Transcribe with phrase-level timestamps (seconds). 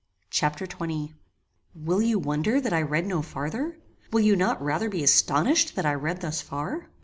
[0.31, 1.13] '"Chapter XX
[1.75, 3.77] Will you wonder that I read no farther?
[4.11, 6.89] Will you not rather be astonished that I read thus far?